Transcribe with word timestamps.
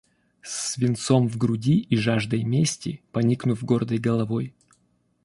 С 0.41 0.71
свинцом 0.73 1.27
в 1.27 1.37
груди 1.37 1.77
и 1.77 1.95
жаждой 1.95 2.43
мести, 2.43 3.03
поникнув 3.11 3.63
гордой 3.63 3.99
головой!.. 3.99 4.51